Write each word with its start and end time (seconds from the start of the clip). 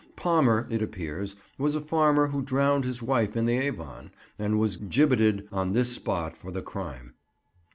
Palmer, 0.15 0.67
it 0.71 0.81
appears, 0.81 1.35
was 1.59 1.75
a 1.75 1.79
farmer 1.79 2.25
who 2.29 2.41
drowned 2.41 2.85
his 2.85 3.03
wife 3.03 3.37
in 3.37 3.45
the 3.45 3.55
Avon, 3.59 4.09
and 4.39 4.57
was 4.57 4.75
gibbeted 4.77 5.47
on 5.51 5.73
this 5.73 5.91
spot 5.93 6.35
for 6.35 6.51
the 6.51 6.63
crime. 6.63 7.13